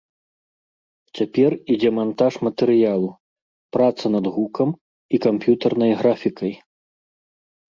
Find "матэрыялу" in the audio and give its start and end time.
2.47-3.11